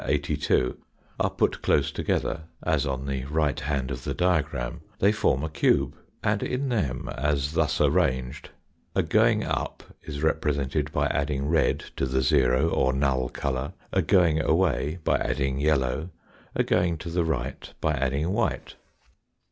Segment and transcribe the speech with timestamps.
[0.03, 0.77] 82,
[1.19, 5.47] are put close together, as on the right hand of the diagram, they form a
[5.49, 8.49] cube, and in them, as thus arranged,
[8.95, 14.01] a going up is represented by adding red to the zero, or null colour, a
[14.01, 16.09] going away by adding yellow,
[16.55, 18.73] a going to the right by adding white.